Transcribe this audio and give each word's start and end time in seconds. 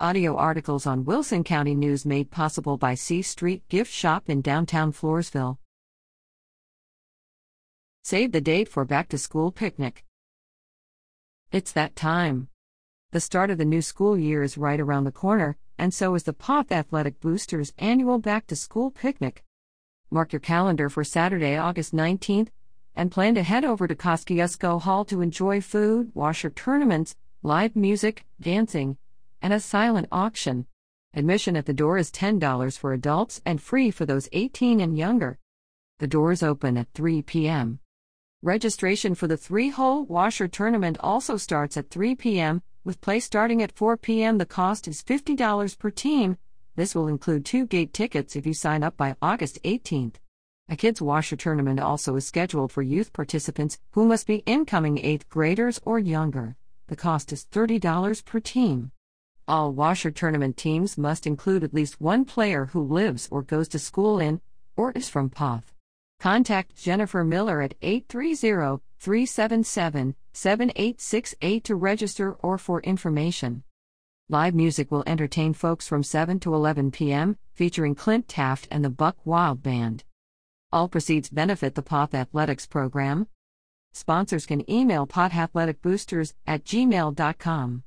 Audio 0.00 0.34
articles 0.36 0.88
on 0.88 1.04
Wilson 1.04 1.44
County 1.44 1.72
News 1.72 2.04
made 2.04 2.28
possible 2.28 2.76
by 2.76 2.96
C 2.96 3.22
Street 3.22 3.62
Gift 3.68 3.92
Shop 3.92 4.28
in 4.28 4.40
downtown 4.40 4.92
Floresville. 4.92 5.58
Save 8.02 8.32
the 8.32 8.40
date 8.40 8.68
for 8.68 8.84
back 8.84 9.08
to 9.10 9.18
school 9.18 9.52
picnic. 9.52 10.04
It's 11.52 11.70
that 11.70 11.94
time. 11.94 12.48
The 13.12 13.20
start 13.20 13.50
of 13.50 13.58
the 13.58 13.64
new 13.64 13.80
school 13.80 14.18
year 14.18 14.42
is 14.42 14.58
right 14.58 14.80
around 14.80 15.04
the 15.04 15.12
corner, 15.12 15.56
and 15.78 15.94
so 15.94 16.16
is 16.16 16.24
the 16.24 16.32
Poth 16.32 16.72
Athletic 16.72 17.20
Boosters 17.20 17.72
annual 17.78 18.18
back 18.18 18.48
to 18.48 18.56
school 18.56 18.90
picnic. 18.90 19.44
Mark 20.10 20.32
your 20.32 20.40
calendar 20.40 20.90
for 20.90 21.04
Saturday, 21.04 21.56
August 21.56 21.94
19th, 21.94 22.48
and 22.96 23.12
plan 23.12 23.36
to 23.36 23.44
head 23.44 23.64
over 23.64 23.86
to 23.86 23.94
Kosciusko 23.94 24.82
Hall 24.82 25.04
to 25.04 25.20
enjoy 25.20 25.60
food, 25.60 26.10
washer 26.14 26.50
tournaments, 26.50 27.14
live 27.44 27.76
music, 27.76 28.24
dancing, 28.40 28.96
and 29.44 29.52
a 29.52 29.60
silent 29.60 30.08
auction. 30.10 30.64
Admission 31.12 31.54
at 31.54 31.66
the 31.66 31.74
door 31.74 31.98
is 31.98 32.10
$10 32.10 32.78
for 32.78 32.94
adults 32.94 33.42
and 33.44 33.60
free 33.60 33.90
for 33.90 34.06
those 34.06 34.26
18 34.32 34.80
and 34.80 34.96
younger. 34.96 35.38
The 35.98 36.06
doors 36.06 36.42
open 36.42 36.78
at 36.78 36.88
3 36.94 37.20
p.m. 37.20 37.78
Registration 38.40 39.14
for 39.14 39.26
the 39.26 39.36
three 39.36 39.68
hole 39.68 40.06
washer 40.06 40.48
tournament 40.48 40.96
also 41.00 41.36
starts 41.36 41.76
at 41.76 41.90
3 41.90 42.14
p.m., 42.14 42.62
with 42.84 43.02
play 43.02 43.20
starting 43.20 43.62
at 43.62 43.76
4 43.76 43.98
p.m. 43.98 44.38
The 44.38 44.46
cost 44.46 44.88
is 44.88 45.02
$50 45.02 45.78
per 45.78 45.90
team. 45.90 46.38
This 46.74 46.94
will 46.94 47.08
include 47.08 47.44
two 47.44 47.66
gate 47.66 47.92
tickets 47.92 48.36
if 48.36 48.46
you 48.46 48.54
sign 48.54 48.82
up 48.82 48.96
by 48.96 49.14
August 49.20 49.62
18th. 49.62 50.14
A 50.70 50.76
kids' 50.76 51.02
washer 51.02 51.36
tournament 51.36 51.80
also 51.80 52.16
is 52.16 52.26
scheduled 52.26 52.72
for 52.72 52.80
youth 52.80 53.12
participants 53.12 53.78
who 53.90 54.06
must 54.06 54.26
be 54.26 54.42
incoming 54.46 54.96
8th 54.96 55.28
graders 55.28 55.80
or 55.84 55.98
younger. 55.98 56.56
The 56.86 56.96
cost 56.96 57.30
is 57.30 57.44
$30 57.52 58.24
per 58.24 58.40
team. 58.40 58.90
All 59.46 59.72
washer 59.72 60.10
tournament 60.10 60.56
teams 60.56 60.96
must 60.96 61.26
include 61.26 61.64
at 61.64 61.74
least 61.74 62.00
one 62.00 62.24
player 62.24 62.66
who 62.66 62.82
lives 62.82 63.28
or 63.30 63.42
goes 63.42 63.68
to 63.68 63.78
school 63.78 64.18
in 64.18 64.40
or 64.74 64.92
is 64.92 65.10
from 65.10 65.28
Poth. 65.28 65.74
Contact 66.18 66.74
Jennifer 66.74 67.22
Miller 67.24 67.60
at 67.60 67.74
830 67.82 68.82
377 68.98 70.14
7868 70.32 71.64
to 71.64 71.76
register 71.76 72.32
or 72.32 72.56
for 72.56 72.80
information. 72.80 73.62
Live 74.30 74.54
music 74.54 74.90
will 74.90 75.04
entertain 75.06 75.52
folks 75.52 75.86
from 75.86 76.02
7 76.02 76.40
to 76.40 76.54
11 76.54 76.90
p.m., 76.90 77.36
featuring 77.52 77.94
Clint 77.94 78.26
Taft 78.26 78.66
and 78.70 78.82
the 78.82 78.88
Buck 78.88 79.18
Wild 79.26 79.62
Band. 79.62 80.04
All 80.72 80.88
proceeds 80.88 81.28
benefit 81.28 81.74
the 81.74 81.82
Poth 81.82 82.14
Athletics 82.14 82.66
program. 82.66 83.26
Sponsors 83.92 84.46
can 84.46 84.68
email 84.68 85.06
potathleticboosters 85.06 86.32
at 86.46 86.64
gmail.com. 86.64 87.84